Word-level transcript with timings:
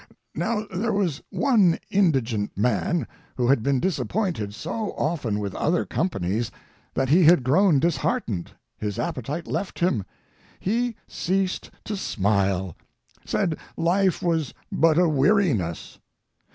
Now 0.33 0.65
there 0.73 0.93
was 0.93 1.21
one 1.29 1.77
indigent 1.91 2.57
man 2.57 3.05
who 3.37 3.47
had 3.49 3.61
been 3.61 3.79
disappointed 3.79 4.51
so 4.51 4.93
often 4.93 5.37
with 5.37 5.53
other 5.53 5.85
companies 5.85 6.49
that 6.95 7.09
he 7.09 7.23
had 7.25 7.43
grown 7.43 7.77
disheartened, 7.79 8.49
his 8.79 8.97
appetite 8.97 9.45
left 9.45 9.77
him, 9.77 10.03
he 10.59 10.95
ceased 11.07 11.69
to 11.83 11.95
smile—said 11.95 13.55
life 13.77 14.23
was 14.23 14.55
but 14.71 14.97
a 14.97 15.07
weariness. 15.07 15.99